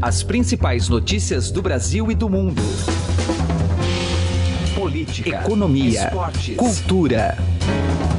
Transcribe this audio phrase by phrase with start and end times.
[0.00, 2.60] As principais notícias do Brasil e do mundo.
[4.74, 7.38] Política, economia, esportes, cultura.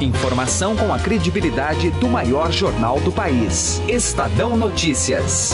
[0.00, 3.80] Informação com a credibilidade do maior jornal do país.
[3.88, 5.52] Estadão Notícias.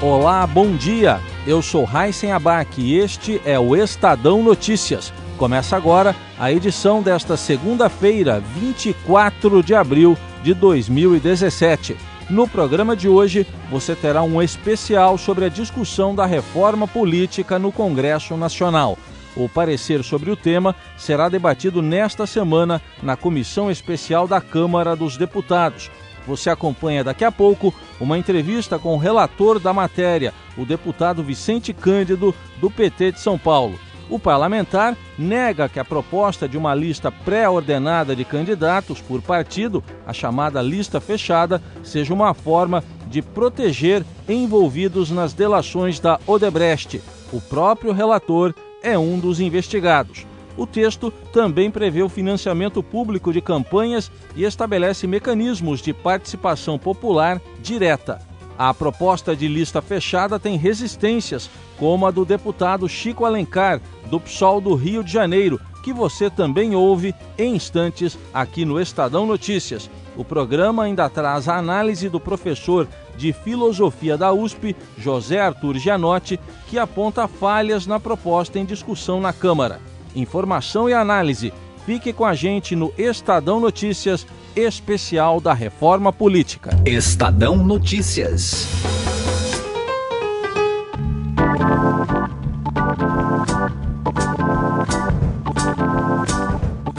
[0.00, 1.20] Olá, bom dia.
[1.44, 5.12] Eu sou Raíssen Abac e este é o Estadão Notícias.
[5.42, 11.96] Começa agora a edição desta segunda-feira, 24 de abril de 2017.
[12.30, 17.72] No programa de hoje, você terá um especial sobre a discussão da reforma política no
[17.72, 18.96] Congresso Nacional.
[19.34, 25.16] O parecer sobre o tema será debatido nesta semana na Comissão Especial da Câmara dos
[25.16, 25.90] Deputados.
[26.24, 31.72] Você acompanha daqui a pouco uma entrevista com o relator da matéria, o deputado Vicente
[31.72, 33.76] Cândido, do PT de São Paulo.
[34.12, 40.12] O parlamentar nega que a proposta de uma lista pré-ordenada de candidatos por partido, a
[40.12, 47.00] chamada lista fechada, seja uma forma de proteger envolvidos nas delações da Odebrecht.
[47.32, 50.26] O próprio relator é um dos investigados.
[50.58, 57.40] O texto também prevê o financiamento público de campanhas e estabelece mecanismos de participação popular
[57.62, 58.20] direta.
[58.58, 63.80] A proposta de lista fechada tem resistências, como a do deputado Chico Alencar,
[64.12, 69.24] do PSOL do Rio de Janeiro, que você também ouve em instantes aqui no Estadão
[69.24, 69.88] Notícias.
[70.14, 76.38] O programa ainda traz a análise do professor de filosofia da USP, José Arthur Gianotti,
[76.68, 79.80] que aponta falhas na proposta em discussão na Câmara.
[80.14, 81.50] Informação e análise.
[81.86, 86.70] Fique com a gente no Estadão Notícias, especial da Reforma Política.
[86.84, 88.91] Estadão Notícias.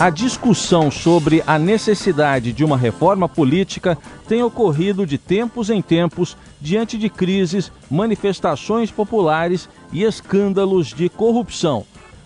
[0.03, 6.35] A discussão sobre a necessidade de uma reforma política tem ocorrido de tempos em tempos
[6.59, 11.85] diante de crises, manifestações populares e escândalos de corrupção.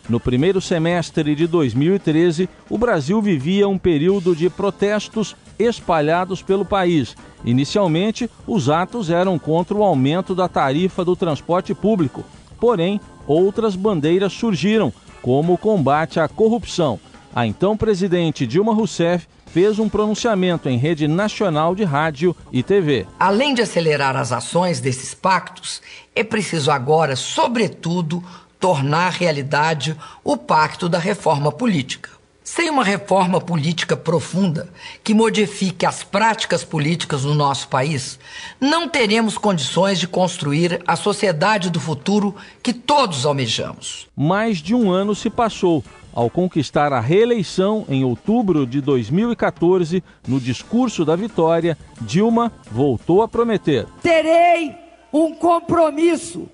[0.09, 7.15] No primeiro semestre de 2013, o Brasil vivia um período de protestos espalhados pelo país.
[7.45, 12.25] Inicialmente, os atos eram contra o aumento da tarifa do transporte público.
[12.59, 16.99] Porém, outras bandeiras surgiram, como o combate à corrupção.
[17.33, 23.05] A então presidente Dilma Rousseff fez um pronunciamento em rede nacional de rádio e TV.
[23.19, 25.81] Além de acelerar as ações desses pactos,
[26.15, 28.23] é preciso agora, sobretudo,
[28.59, 32.16] tornar realidade o pacto da reforma política.
[32.49, 34.69] Sem uma reforma política profunda
[35.03, 38.17] que modifique as práticas políticas no nosso país,
[38.57, 44.07] não teremos condições de construir a sociedade do futuro que todos almejamos.
[44.15, 45.83] Mais de um ano se passou.
[46.13, 53.27] Ao conquistar a reeleição em outubro de 2014, no discurso da vitória, Dilma voltou a
[53.27, 54.73] prometer: Terei
[55.11, 56.47] um compromisso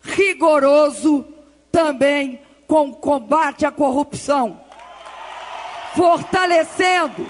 [0.00, 1.24] rigoroso
[1.72, 4.60] também com o combate à corrupção,
[5.94, 7.26] fortalecendo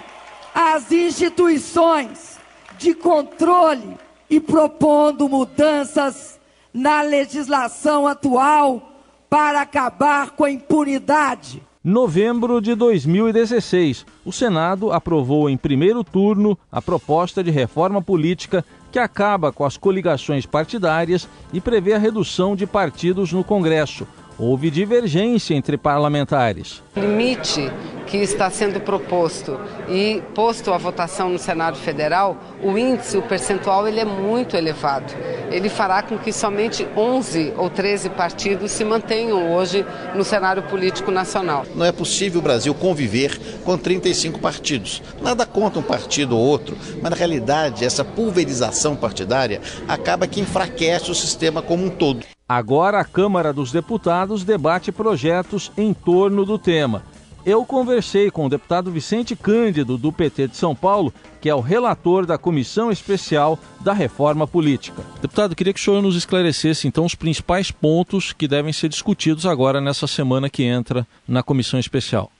[0.54, 2.38] as instituições
[2.78, 3.97] de controle
[4.28, 6.38] e propondo mudanças
[6.72, 8.93] na legislação atual
[9.28, 11.62] para acabar com a impunidade.
[11.82, 18.98] Novembro de 2016, o Senado aprovou em primeiro turno a proposta de reforma política que
[18.98, 24.06] acaba com as coligações partidárias e prevê a redução de partidos no Congresso
[24.41, 26.83] houve divergência entre parlamentares.
[26.97, 27.71] O limite
[28.06, 33.87] que está sendo proposto e posto à votação no Senado Federal, o índice, o percentual,
[33.87, 35.15] ele é muito elevado.
[35.49, 41.12] Ele fará com que somente 11 ou 13 partidos se mantenham hoje no cenário político
[41.12, 41.65] nacional.
[41.75, 45.01] Não é possível o Brasil conviver com 35 partidos.
[45.22, 51.11] Nada contra um partido ou outro, mas na realidade essa pulverização partidária acaba que enfraquece
[51.11, 52.25] o sistema como um todo.
[52.53, 57.05] Agora a Câmara dos Deputados debate projetos em torno do tema.
[57.47, 61.60] Eu conversei com o deputado Vicente Cândido, do PT de São Paulo, que é o
[61.60, 65.01] relator da Comissão Especial da Reforma Política.
[65.22, 69.47] Deputado, queria que o senhor nos esclarecesse então os principais pontos que devem ser discutidos
[69.47, 72.33] agora nessa semana que entra na Comissão Especial.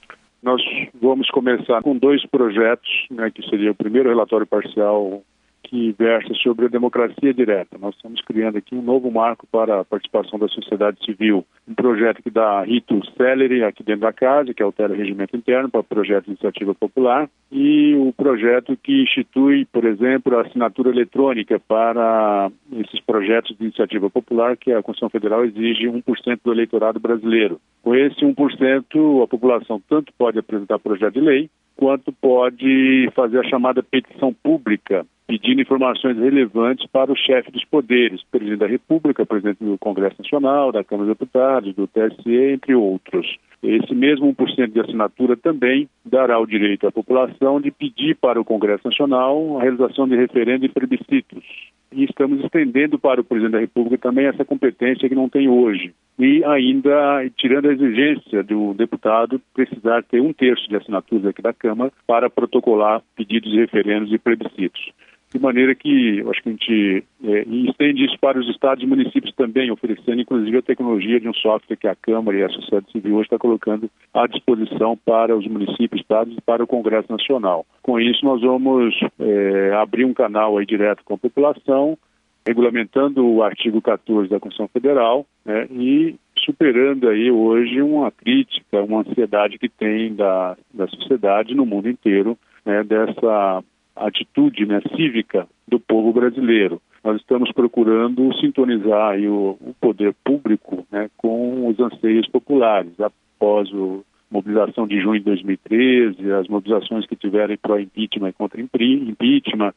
[0.43, 0.61] Nós
[1.01, 5.23] vamos começar com dois projetos, né, que seria o primeiro relatório parcial
[5.71, 7.79] que versa sobre a democracia direta.
[7.79, 11.47] Nós estamos criando aqui um novo marco para a participação da sociedade civil.
[11.69, 15.71] Um projeto que dá rito célere aqui dentro da casa, que altera o regimento interno
[15.71, 20.91] para o projeto de iniciativa popular, e o projeto que institui, por exemplo, a assinatura
[20.91, 26.99] eletrônica para esses projetos de iniciativa popular que a Constituição Federal exige 1% do eleitorado
[26.99, 27.61] brasileiro.
[27.81, 33.49] Com esse 1%, a população tanto pode apresentar projeto de lei, quanto pode fazer a
[33.49, 39.63] chamada petição pública, pedindo informações relevantes para o chefe dos poderes, presidente da República, presidente
[39.63, 43.39] do Congresso Nacional, da Câmara dos Deputados, do TSE, entre outros.
[43.63, 48.45] Esse mesmo 1% de assinatura também dará o direito à população de pedir para o
[48.45, 51.45] Congresso Nacional a realização de referendo e plebiscitos.
[51.93, 55.93] E estamos estendendo para o presidente da República também essa competência que não tem hoje.
[56.19, 61.53] E ainda tirando a exigência do deputado precisar ter um terço de assinaturas aqui da
[61.53, 64.91] Câmara para protocolar pedidos de referendos e plebiscitos
[65.33, 68.87] de maneira que eu acho que a gente é, estende isso para os estados e
[68.87, 72.91] municípios também, oferecendo inclusive a tecnologia de um software que a Câmara e a sociedade
[72.91, 77.65] civil hoje está colocando à disposição para os municípios, estados e para o Congresso Nacional.
[77.81, 81.97] Com isso, nós vamos é, abrir um canal aí direto com a população,
[82.45, 89.01] regulamentando o artigo 14 da Constituição Federal né, e superando aí hoje uma crítica, uma
[89.01, 93.63] ansiedade que tem da, da sociedade no mundo inteiro né, dessa
[94.07, 96.81] atitude né, cívica do povo brasileiro.
[97.03, 102.93] Nós estamos procurando sintonizar o, o, poder público né, com os anseios populares.
[103.01, 104.01] Após a
[104.31, 109.73] mobilização de junho de 2013, as mobilizações que tiveram pró-impeachment e contra impeachment,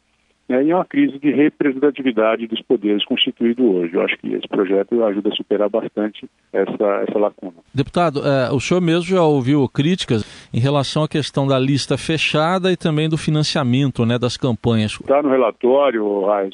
[0.53, 3.95] né, e é uma crise de representatividade dos poderes constituído hoje.
[3.95, 7.53] Eu acho que esse projeto ajuda a superar bastante essa, essa lacuna.
[7.73, 10.23] Deputado, é, o senhor mesmo já ouviu críticas
[10.53, 14.91] em relação à questão da lista fechada e também do financiamento né, das campanhas.
[14.93, 16.53] Está no relatório, Raiz,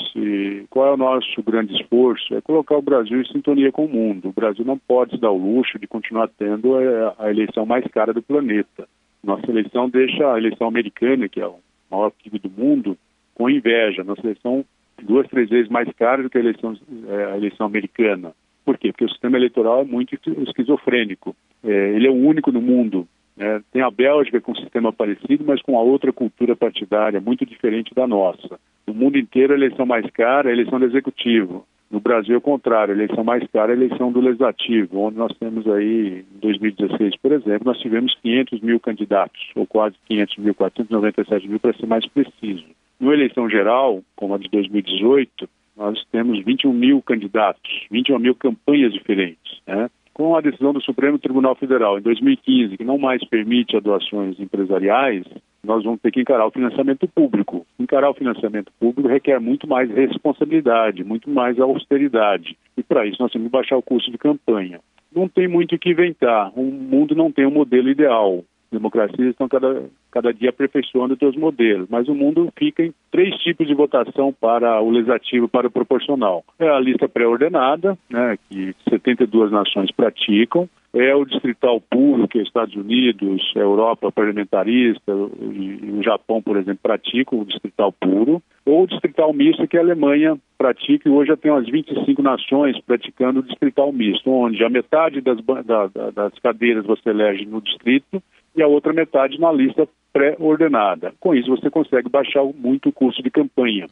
[0.70, 2.34] qual é o nosso grande esforço?
[2.34, 4.30] É colocar o Brasil em sintonia com o mundo.
[4.30, 7.86] O Brasil não pode se dar o luxo de continuar tendo a, a eleição mais
[7.88, 8.88] cara do planeta.
[9.22, 11.56] Nossa eleição deixa a eleição americana, que é o
[11.92, 12.98] maior PIB do mundo,
[13.40, 14.04] com inveja.
[14.04, 14.66] Nossa eleição
[15.02, 16.76] duas, três vezes mais cara do que a eleição,
[17.08, 18.34] é, a eleição americana.
[18.66, 18.92] Por quê?
[18.92, 20.14] Porque o sistema eleitoral é muito
[20.46, 21.34] esquizofrênico.
[21.64, 23.08] É, ele é o único no mundo.
[23.38, 27.46] É, tem a Bélgica com um sistema parecido, mas com a outra cultura partidária muito
[27.46, 28.60] diferente da nossa.
[28.86, 31.66] No mundo inteiro, a eleição mais cara é a eleição do executivo.
[31.90, 35.18] No Brasil, é o contrário, a eleição mais cara é a eleição do legislativo, onde
[35.18, 40.38] nós temos aí, em 2016, por exemplo, nós tivemos 500 mil candidatos, ou quase 500
[40.38, 42.66] mil, 497 mil, para ser mais preciso.
[43.00, 45.48] No eleição geral, como a de 2018,
[45.78, 49.62] nós temos 21 mil candidatos, 21 mil campanhas diferentes.
[49.66, 49.90] Né?
[50.14, 54.38] Com a decisão do Supremo Tribunal Federal em 2015, que não mais permite a doações
[54.38, 55.24] empresariais,
[55.64, 57.66] nós vamos ter que encarar o financiamento público.
[57.80, 62.58] Encarar o financiamento público requer muito mais responsabilidade, muito mais austeridade.
[62.76, 64.82] E para isso nós temos que baixar o custo de campanha.
[65.16, 66.52] Não tem muito o que inventar.
[66.54, 71.88] O mundo não tem um modelo ideal democracias estão cada, cada dia aperfeiçoando seus modelos,
[71.90, 76.44] mas o mundo fica em três tipos de votação para o legislativo, para o proporcional.
[76.60, 82.76] É a lista pré-ordenada, né, que 72 nações praticam, é o distrital puro, que Estados
[82.76, 89.32] Unidos, Europa parlamentarista e o Japão, por exemplo, praticam o distrital puro, ou o distrital
[89.34, 93.92] misto, que a Alemanha pratica, e hoje já tem umas 25 nações praticando o distrital
[93.92, 98.22] misto, onde a metade das, da, das cadeiras você elege no distrito
[98.56, 101.14] e a outra metade na lista pré-ordenada.
[101.20, 103.88] Com isso, você consegue baixar muito o custo de campanha.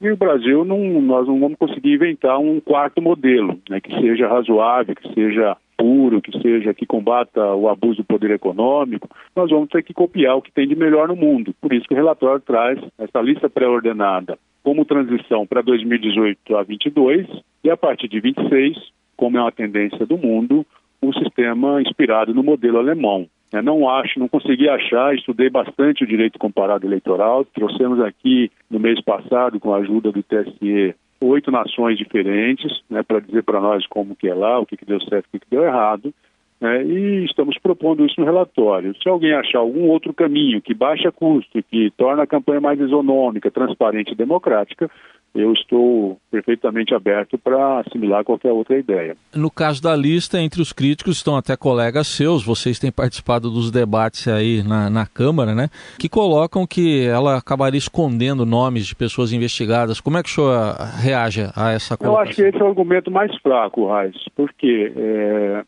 [0.00, 4.26] E o Brasil, não, nós não vamos conseguir inventar um quarto modelo, né, que seja
[4.26, 9.08] razoável, que seja puro, que seja que combata o abuso do poder econômico.
[9.34, 11.54] Nós vamos ter que copiar o que tem de melhor no mundo.
[11.58, 17.26] Por isso que o relatório traz essa lista pré-ordenada como transição para 2018 a 22
[17.64, 18.76] e a partir de 26,
[19.16, 20.66] como é uma tendência do mundo,
[21.02, 23.26] um sistema inspirado no modelo alemão.
[23.52, 28.78] É, não acho, não consegui achar, estudei bastante o direito comparado eleitoral, trouxemos aqui no
[28.78, 33.86] mês passado, com a ajuda do TSE, oito nações diferentes, né, para dizer para nós
[33.86, 36.12] como que é lá, o que, que deu certo, o que, que deu errado,
[36.60, 38.94] né, e estamos propondo isso no relatório.
[39.02, 43.50] Se alguém achar algum outro caminho que baixa custo, que torna a campanha mais isonômica,
[43.50, 44.90] transparente e democrática,
[45.34, 49.16] eu estou perfeitamente aberto para assimilar qualquer outra ideia.
[49.34, 53.70] No caso da lista, entre os críticos estão até colegas seus, vocês têm participado dos
[53.70, 55.68] debates aí na, na Câmara, né?
[55.98, 60.00] Que colocam que ela acabaria escondendo nomes de pessoas investigadas.
[60.00, 62.24] Como é que o senhor reage a essa colocação?
[62.24, 65.64] Eu acho que esse é o argumento mais fraco, Raiz, porque é,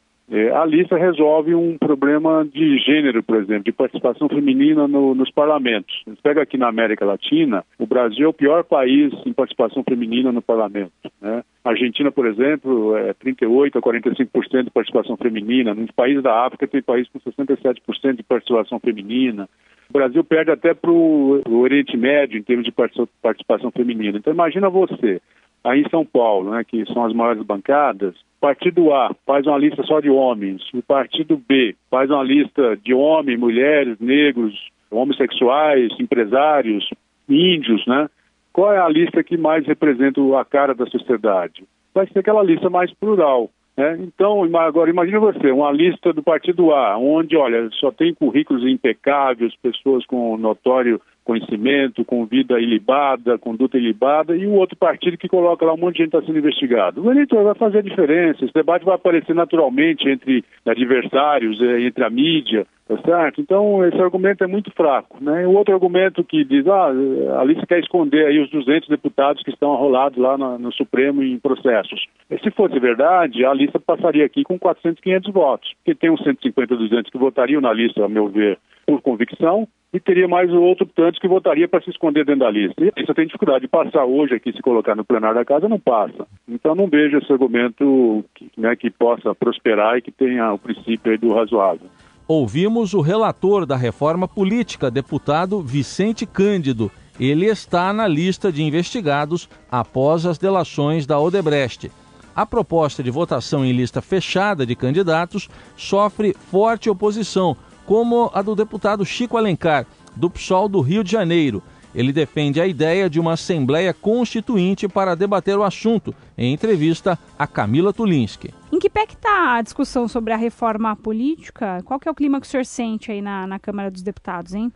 [0.54, 6.02] a lista resolve um problema de gênero, por exemplo, de participação feminina no, nos parlamentos.
[6.22, 10.40] Pega aqui na América Latina, o Brasil é o pior país em participação feminina no
[10.40, 10.92] parlamento.
[11.20, 11.42] Né?
[11.64, 15.74] A Argentina, por exemplo, é 38% a 45% de participação feminina.
[15.74, 19.48] Nos países da África tem país com 67% de participação feminina.
[19.90, 24.16] O Brasil perde até para o Oriente Médio em termos de participação feminina.
[24.16, 25.20] Então imagina você,
[25.64, 29.82] aí em São Paulo, né, que são as maiores bancadas, partido A faz uma lista
[29.84, 34.52] só de homens, o partido B faz uma lista de homens, mulheres, negros,
[34.90, 36.88] homossexuais, empresários,
[37.28, 38.08] índios, né?
[38.52, 41.64] Qual é a lista que mais representa a cara da sociedade?
[41.94, 43.48] Vai ser aquela lista mais plural.
[43.76, 43.98] Né?
[44.00, 49.54] Então, agora imagine você, uma lista do Partido A, onde, olha, só tem currículos impecáveis,
[49.62, 55.64] pessoas com notório conhecimento, com vida ilibada, conduta ilibada, e o outro partido que coloca
[55.64, 57.02] lá um monte de gente está sendo investigado.
[57.02, 62.04] O eleitor vai fazer a diferença, esse debate vai aparecer naturalmente entre adversários, eh, entre
[62.04, 63.40] a mídia, tá certo?
[63.40, 65.46] Então, esse argumento é muito fraco, né?
[65.46, 66.92] O outro argumento que diz, ah,
[67.40, 71.22] a lista quer esconder aí os 200 deputados que estão arrolados lá no, no Supremo
[71.22, 72.06] em processos.
[72.30, 76.22] E se fosse verdade, a lista passaria aqui com 400, 500 votos, porque tem uns
[76.22, 80.86] 150, 200 que votariam na lista, a meu ver, por convicção, e teria mais outro
[80.86, 82.82] tanto que votaria para se esconder dentro da lista.
[82.82, 85.78] E isso tem dificuldade de passar hoje aqui, se colocar no plenário da casa, não
[85.78, 86.26] passa.
[86.48, 91.18] Então não vejo esse argumento que, né, que possa prosperar e que tenha o princípio
[91.18, 91.86] do razoável.
[92.26, 96.90] Ouvimos o relator da reforma política, deputado Vicente Cândido.
[97.20, 101.90] Ele está na lista de investigados após as delações da Odebrecht.
[102.34, 107.54] A proposta de votação em lista fechada de candidatos sofre forte oposição
[107.86, 109.86] como a do deputado Chico Alencar,
[110.16, 111.62] do PSOL do Rio de Janeiro.
[111.94, 117.46] Ele defende a ideia de uma Assembleia Constituinte para debater o assunto, em entrevista a
[117.46, 118.52] Camila Tulinski.
[118.72, 121.82] Em que pé está a discussão sobre a reforma política?
[121.84, 124.54] Qual que é o clima que o senhor sente aí na, na Câmara dos Deputados,
[124.54, 124.72] hein?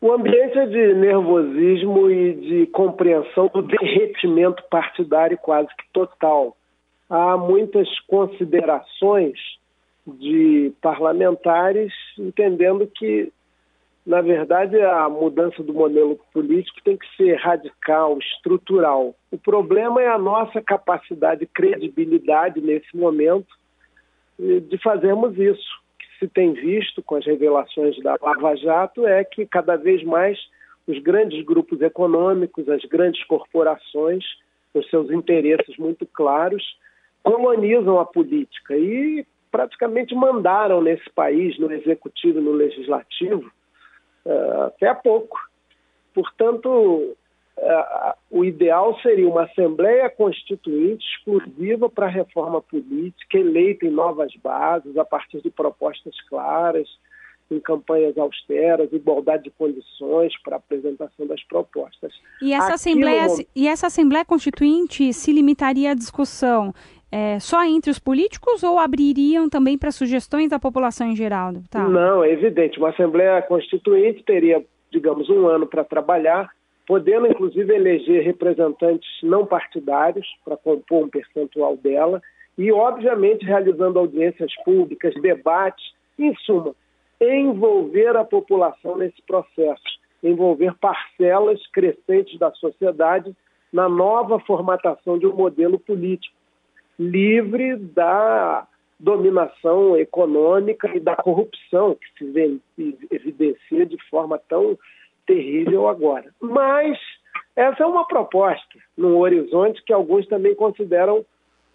[0.00, 6.56] O ambiente é de nervosismo e de compreensão do derretimento partidário quase que total.
[7.08, 9.38] Há muitas considerações
[10.06, 13.32] de parlamentares, entendendo que,
[14.04, 19.14] na verdade, a mudança do modelo político tem que ser radical, estrutural.
[19.30, 23.48] O problema é a nossa capacidade e credibilidade nesse momento
[24.38, 25.82] de fazermos isso.
[25.94, 30.02] O que se tem visto com as revelações da Lava Jato é que cada vez
[30.02, 30.38] mais
[30.86, 34.24] os grandes grupos econômicos, as grandes corporações,
[34.72, 36.76] com seus interesses muito claros,
[37.22, 43.52] colonizam a política e praticamente mandaram nesse país, no executivo e no legislativo,
[44.24, 45.38] uh, até há pouco.
[46.14, 53.90] Portanto, uh, o ideal seria uma Assembleia Constituinte exclusiva para a reforma política, eleita em
[53.90, 56.88] novas bases, a partir de propostas claras,
[57.50, 62.14] em campanhas austeras, igualdade de condições para a apresentação das propostas.
[62.40, 63.44] E essa, Assembleia, no...
[63.54, 66.72] e essa Assembleia Constituinte se limitaria à discussão
[67.12, 71.90] é, só entre os políticos ou abririam também para sugestões da população em geral, deputado?
[71.90, 72.78] Não, é evidente.
[72.78, 76.48] Uma Assembleia Constituinte teria, digamos, um ano para trabalhar,
[76.86, 82.22] podendo inclusive eleger representantes não partidários para compor um percentual dela
[82.56, 85.84] e, obviamente, realizando audiências públicas, debates,
[86.18, 86.74] em suma,
[87.20, 93.36] envolver a população nesse processo, envolver parcelas crescentes da sociedade
[93.70, 96.41] na nova formatação de um modelo político
[97.10, 98.66] livre da
[98.98, 102.60] dominação econômica e da corrupção que se
[103.10, 104.78] evidencia de forma tão
[105.26, 106.32] terrível agora.
[106.40, 106.98] Mas
[107.56, 111.24] essa é uma proposta num horizonte que alguns também consideram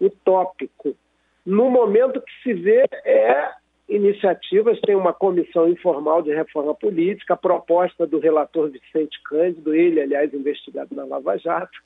[0.00, 0.96] utópico.
[1.44, 3.50] No momento que se vê é
[3.88, 10.00] iniciativas, tem uma comissão informal de reforma política, a proposta do relator Vicente Cândido, ele,
[10.00, 11.78] aliás, investigado na Lava Jato,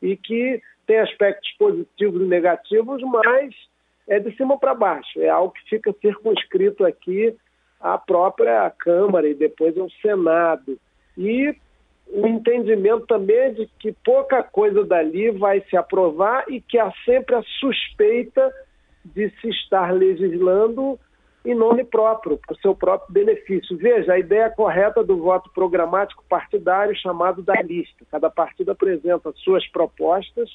[0.00, 3.54] e que tem aspectos positivos e negativos, mas
[4.08, 5.20] é de cima para baixo.
[5.20, 7.32] É algo que fica circunscrito aqui
[7.80, 10.76] à própria Câmara e depois ao Senado.
[11.16, 11.54] E
[12.08, 16.92] o entendimento também é de que pouca coisa dali vai se aprovar e que há
[17.04, 18.52] sempre a suspeita
[19.04, 20.98] de se estar legislando
[21.44, 23.76] em nome próprio, para o seu próprio benefício.
[23.76, 28.04] Veja, a ideia correta do voto programático partidário chamado da lista.
[28.10, 30.50] Cada partido apresenta suas propostas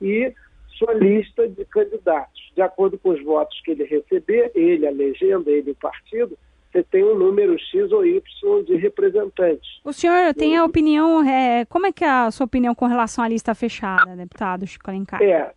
[0.00, 0.32] e
[0.78, 2.40] sua lista de candidatos.
[2.54, 6.36] De acordo com os votos que ele receber, ele, a legenda, ele, o partido,
[6.70, 8.22] você tem um número X ou Y
[8.64, 9.80] de representantes.
[9.84, 13.24] O senhor tem a opinião, é, como é que é a sua opinião com relação
[13.24, 15.20] à lista fechada, deputado Chico Alencar?
[15.20, 15.52] É,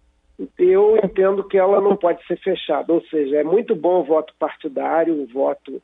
[0.57, 2.91] eu entendo que ela não pode ser fechada.
[2.91, 5.81] Ou seja, é muito bom o voto partidário, o voto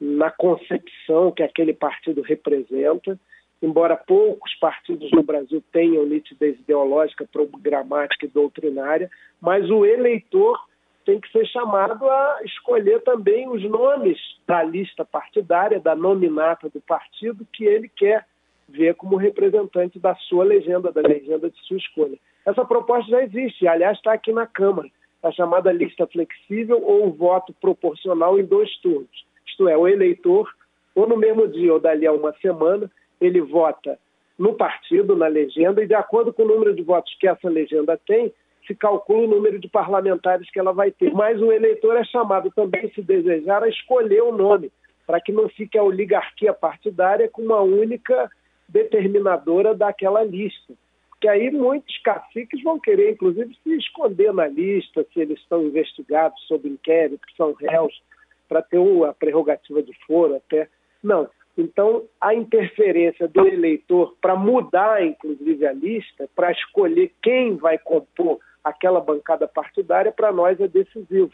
[0.00, 3.18] na concepção que aquele partido representa,
[3.62, 9.10] embora poucos partidos no Brasil tenham nitidez ideológica, programática e doutrinária,
[9.40, 10.58] mas o eleitor
[11.04, 16.80] tem que ser chamado a escolher também os nomes da lista partidária, da nominata do
[16.82, 18.26] partido que ele quer
[18.68, 22.18] ver como representante da sua legenda, da legenda de sua escolha.
[22.44, 24.88] Essa proposta já existe, aliás, está aqui na Câmara,
[25.22, 29.26] a chamada lista flexível ou voto proporcional em dois turnos.
[29.46, 30.48] Isto é, o eleitor,
[30.94, 33.98] ou no mesmo dia ou dali a uma semana, ele vota
[34.38, 37.98] no partido, na legenda, e de acordo com o número de votos que essa legenda
[38.06, 38.32] tem,
[38.66, 41.12] se calcula o número de parlamentares que ela vai ter.
[41.12, 44.70] Mas o eleitor é chamado também, se desejar, a escolher o nome,
[45.06, 48.30] para que não fique a oligarquia partidária com uma única
[48.68, 50.74] determinadora daquela lista.
[51.08, 56.40] Porque aí muitos caciques vão querer, inclusive, se esconder na lista, se eles estão investigados
[56.46, 58.00] sob inquérito, são réus,
[58.48, 60.68] para ter a prerrogativa de foro até.
[61.02, 61.28] Não.
[61.58, 68.38] Então, a interferência do eleitor para mudar, inclusive, a lista, para escolher quem vai compor
[68.62, 71.32] aquela bancada partidária, para nós é decisivo.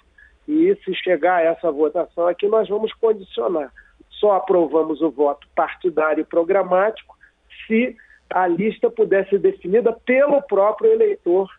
[0.49, 3.71] E se chegar a essa votação aqui, nós vamos condicionar.
[4.09, 7.15] Só aprovamos o voto partidário programático
[7.67, 7.95] se
[8.31, 11.51] a lista puder ser definida pelo próprio eleitor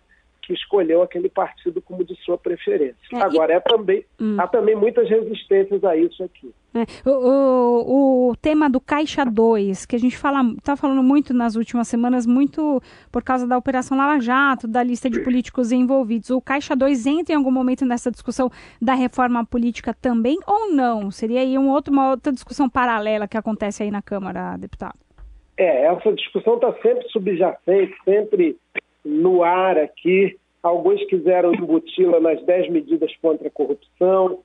[0.46, 2.96] que escolheu aquele partido como de sua preferência.
[3.14, 3.56] É, Agora, e...
[3.56, 4.38] é também, hum.
[4.40, 6.54] há também muitas resistências a isso aqui.
[6.74, 11.34] É, o, o, o, tema do Caixa 2, que a gente fala, está falando muito
[11.34, 16.30] nas últimas semanas, muito por causa da Operação Lava Jato, da lista de políticos envolvidos.
[16.30, 21.10] O Caixa 2 entra em algum momento nessa discussão da reforma política também ou não?
[21.12, 25.00] Seria aí um outro, uma outra discussão paralela que acontece aí na Câmara, deputado?
[25.58, 28.58] É, essa discussão está sempre subjacente, sempre
[29.06, 30.38] no ar aqui.
[30.64, 34.40] Alguns quiseram embuti-la nas 10 medidas contra a corrupção,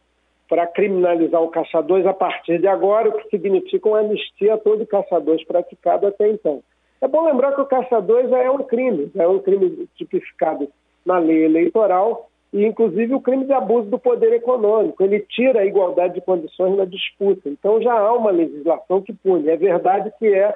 [0.48, 1.50] para criminalizar o
[1.82, 6.28] 2 a partir de agora, o que significa uma anistia a todo 2 praticado até
[6.28, 6.60] então.
[7.00, 10.68] É bom lembrar que o 2 já é um crime, já é um crime tipificado
[11.06, 15.02] na lei eleitoral e, inclusive, o crime de abuso do poder econômico.
[15.02, 17.48] Ele tira a igualdade de condições na disputa.
[17.48, 19.48] Então, já há uma legislação que pune.
[19.48, 20.52] É verdade que é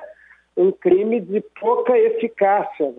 [0.56, 2.92] um crime de pouca eficácia.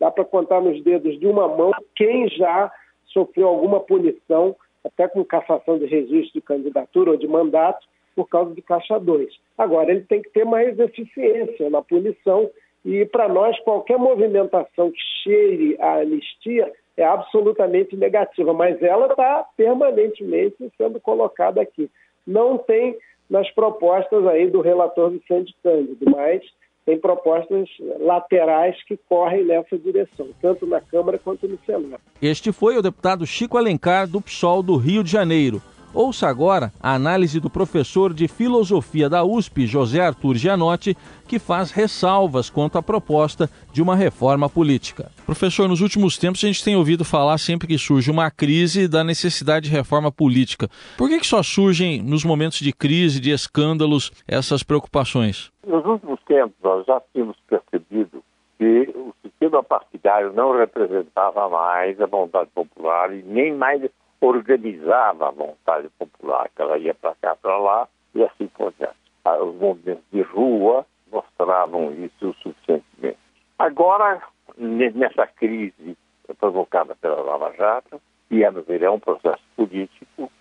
[0.00, 2.72] Dá para contar nos dedos de uma mão quem já
[3.06, 8.54] sofreu alguma punição, até com cassação de registro de candidatura ou de mandato, por causa
[8.54, 9.28] de Caixa 2.
[9.58, 12.50] Agora, ele tem que ter mais eficiência na punição
[12.84, 19.46] e, para nós, qualquer movimentação que cheire a anistia é absolutamente negativa, mas ela está
[19.56, 21.90] permanentemente sendo colocada aqui.
[22.26, 22.96] Não tem
[23.28, 26.42] nas propostas aí do relator Vicente Cândido, mas
[26.84, 27.68] tem propostas
[28.00, 32.00] laterais que correm nessa direção, tanto na Câmara quanto no Senado.
[32.20, 35.62] Este foi o deputado Chico Alencar, do PSOL do Rio de Janeiro.
[35.92, 41.72] Ouça agora a análise do professor de filosofia da USP, José Arthur Gianotti, que faz
[41.72, 45.10] ressalvas quanto à proposta de uma reforma política.
[45.26, 49.02] Professor, nos últimos tempos a gente tem ouvido falar sempre que surge uma crise da
[49.02, 50.70] necessidade de reforma política.
[50.96, 55.49] Por que, que só surgem nos momentos de crise, de escândalos, essas preocupações?
[55.70, 58.24] Nos últimos tempos nós já tínhamos percebido
[58.58, 63.80] que o sistema partidário não representava mais a vontade popular e nem mais
[64.20, 68.96] organizava a vontade popular, que ela ia para cá, para lá, e assim por diante.
[69.24, 73.20] Ah, os movimentos de rua mostravam isso suficientemente.
[73.56, 74.20] Agora,
[74.58, 75.96] nessa crise
[76.40, 80.32] provocada pela Lava Jato, e a meu ver é um processo político,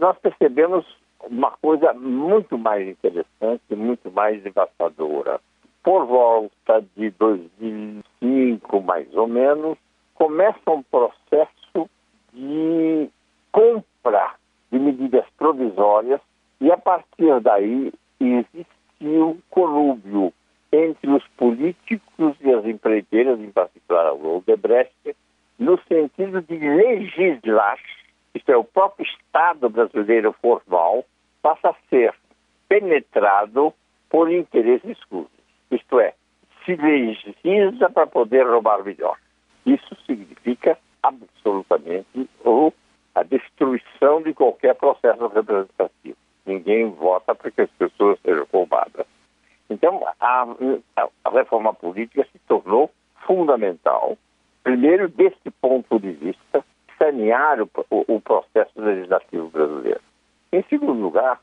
[0.00, 0.86] nós percebemos
[1.30, 5.40] uma coisa muito mais interessante, muito mais devastadora.
[5.82, 9.76] Por volta de 2005, mais ou menos,
[10.14, 11.88] começa um processo
[12.32, 13.08] de
[13.52, 14.34] compra
[14.72, 16.20] de medidas provisórias
[16.60, 20.32] e a partir daí existiu conúbio
[20.72, 25.16] entre os políticos e as empreiteiras, em particular o Odebrecht,
[25.58, 27.78] no sentido de legislar,
[28.34, 31.04] isto é, o próprio Estado brasileiro formal
[31.44, 32.14] passa a ser
[32.66, 33.74] penetrado
[34.08, 35.30] por interesses escuros.
[35.70, 36.14] Isto é,
[36.64, 39.18] se legisla para poder roubar melhor.
[39.66, 42.72] Isso significa absolutamente o,
[43.14, 46.16] a destruição de qualquer processo representativo.
[46.46, 49.06] Ninguém vota para que as pessoas sejam roubadas.
[49.68, 50.46] Então, a,
[51.24, 52.90] a reforma política se tornou
[53.26, 54.16] fundamental,
[54.62, 56.64] primeiro, desse ponto de vista,
[56.98, 59.23] sanear o, o, o processo legislativo.
[60.54, 61.40] Em segundo lugar,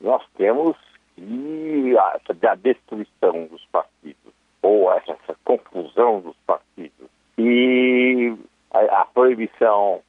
[0.00, 0.76] nós temos
[1.16, 8.32] que a, a destruição dos partidos, ou essa, essa confusão dos partidos, e
[8.70, 10.00] a, a proibição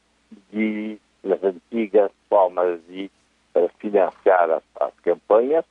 [0.52, 3.10] de das antigas formas de
[3.56, 5.66] uh, financiar as, as, campanhas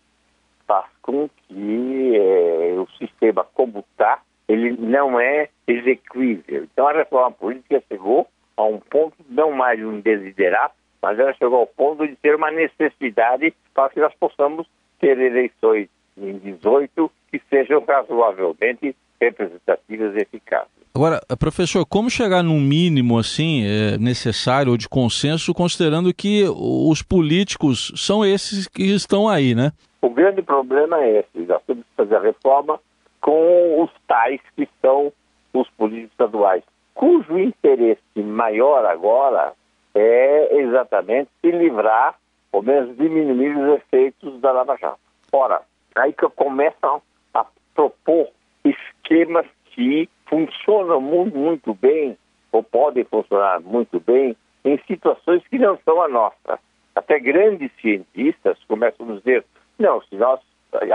[0.66, 6.64] faz com que eh, o sistema como está, ele não é execuível.
[6.64, 11.58] Então a reforma política chegou a um ponto não mais um desiderato, mas ela chegou
[11.58, 14.66] ao ponto de ter uma necessidade para que nós possamos
[15.00, 20.70] ter eleições em 18 que sejam razoavelmente representativas e eficazes.
[20.94, 27.02] Agora, professor, como chegar num mínimo assim é, necessário ou de consenso, considerando que os
[27.02, 29.72] políticos são esses que estão aí, né?
[30.02, 31.46] O grande problema é esse.
[31.46, 32.78] Nós temos que fazer a reforma
[33.20, 35.10] com os tais que são
[35.54, 36.62] os políticos estaduais,
[36.94, 39.54] cujo interesse maior agora
[39.94, 42.14] é exatamente se livrar,
[42.50, 45.00] ou menos diminuir os efeitos da Lava Jato.
[45.32, 45.62] Ora,
[45.94, 47.02] aí que começam
[47.34, 48.28] a propor
[48.64, 52.16] esquemas que funcionam muito, muito bem,
[52.50, 56.58] ou podem funcionar muito bem, em situações que não são a nossa.
[56.94, 59.44] Até grandes cientistas começam a dizer:
[59.78, 60.40] não, se nós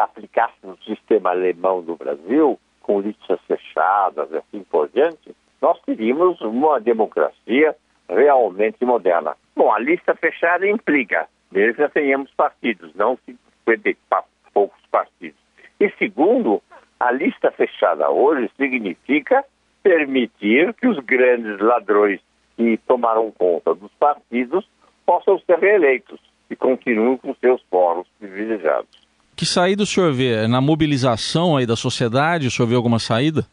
[0.02, 6.40] aplicássemos o sistema alemão no Brasil, com listas fechadas e assim por diante, nós teríamos
[6.42, 7.76] uma democracia
[8.10, 9.36] realmente moderna.
[9.56, 13.17] Bom, a lista fechada implica, mesmo que tenhamos partidos, não
[13.65, 15.39] 50 poucos partidos.
[15.80, 16.62] E segundo,
[17.00, 19.43] a lista fechada hoje significa
[19.84, 22.20] permitir que os grandes ladrões
[22.56, 24.67] que tomaram conta dos partidos
[25.06, 29.08] possam ser reeleitos e continuem com seus fóruns privilegiados.
[29.36, 30.48] Que saída o senhor vê?
[30.48, 33.46] Na mobilização aí da sociedade, o senhor vê alguma saída?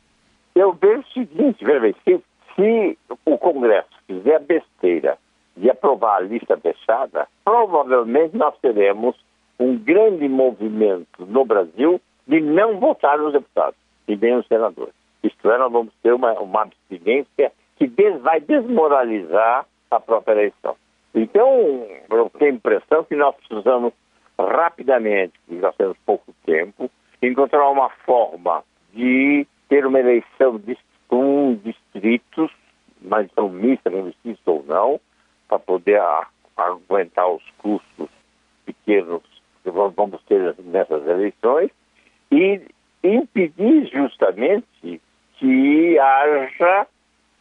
[0.54, 2.20] Eu vejo o seguinte, veja bem, se,
[2.54, 5.18] se o Congresso fizer besteira
[5.56, 9.16] de aprovar a lista fechada, provavelmente nós teremos
[9.58, 14.94] um grande movimento no Brasil de não votar nos deputados e nem nos senadores.
[15.22, 20.76] Isto é, nós vamos ter uma, uma abstinência que des, vai desmoralizar a própria eleição.
[21.14, 23.92] Então, eu tenho a impressão que nós precisamos
[24.38, 26.90] rapidamente, porque nós temos pouco tempo,
[27.22, 30.76] encontrar uma forma de ter uma eleição de,
[31.14, 32.50] com distritos,
[33.00, 33.48] mas são
[34.06, 35.00] distritos ou não,
[35.46, 36.02] para poder
[36.56, 38.08] aguentar os custos
[38.66, 39.22] pequenos
[39.62, 41.70] que vamos ter nessas eleições
[42.32, 42.60] e
[43.04, 45.00] impedir justamente
[45.38, 46.86] que haja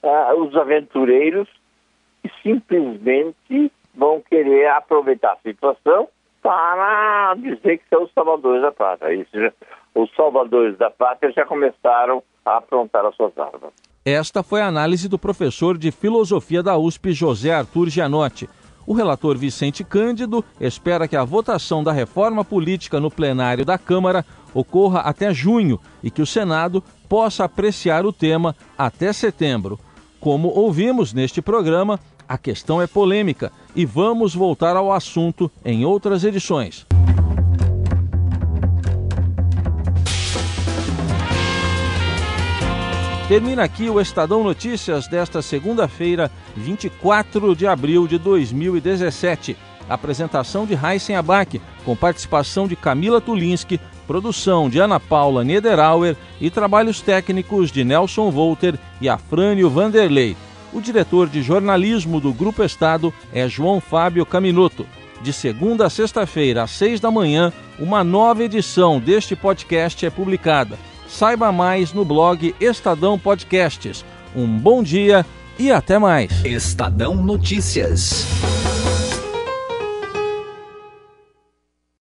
[0.03, 1.49] uh, os aventureiros
[2.21, 6.07] que simplesmente vão querer aproveitar a situação
[6.43, 9.15] para dizer que são os salvadores da pátria.
[9.15, 9.51] Isso já,
[9.95, 13.71] os salvadores da pátria já começaram a aprontar as suas armas.
[14.05, 18.49] Esta foi a análise do professor de filosofia da USP, José Arthur Gianotti.
[18.85, 24.25] O relator Vicente Cândido espera que a votação da reforma política no plenário da Câmara
[24.53, 29.79] ocorra até junho e que o Senado possa apreciar o tema até setembro.
[30.19, 36.23] Como ouvimos neste programa, a questão é polêmica e vamos voltar ao assunto em outras
[36.23, 36.85] edições.
[43.27, 49.55] Termina aqui o Estadão Notícias desta segunda-feira, 24 de abril de 2017.
[49.89, 56.49] Apresentação de Heisen Abac, com participação de Camila Tulinski, produção de Ana Paula Niederauer e
[56.49, 60.35] trabalhos técnicos de Nelson Volter e Afrânio Vanderlei.
[60.73, 64.85] O diretor de jornalismo do Grupo Estado é João Fábio Caminoto.
[65.21, 70.77] De segunda a sexta-feira, às seis da manhã, uma nova edição deste podcast é publicada.
[71.07, 74.03] Saiba mais no blog Estadão Podcasts.
[74.35, 75.23] Um bom dia
[75.59, 76.43] e até mais.
[76.43, 78.25] Estadão Notícias.